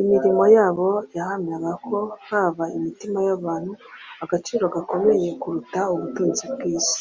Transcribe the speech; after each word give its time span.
Imirimo 0.00 0.44
yabo 0.56 0.88
yahamyaga 1.16 1.72
ko 1.86 1.96
baha 2.38 2.64
imitima 2.78 3.18
y’abantu 3.26 3.72
agaciro 4.24 4.64
gakomeye 4.74 5.28
kuruta 5.40 5.80
ubutunzi 5.94 6.44
bw’isi. 6.52 7.00